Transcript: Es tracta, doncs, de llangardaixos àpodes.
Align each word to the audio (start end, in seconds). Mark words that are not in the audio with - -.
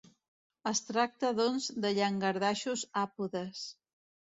Es 0.71 0.81
tracta, 0.87 1.31
doncs, 1.41 1.67
de 1.85 1.93
llangardaixos 1.99 2.89
àpodes. 3.05 3.65